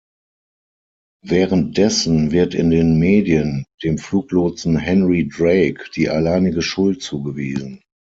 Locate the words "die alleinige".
5.95-6.63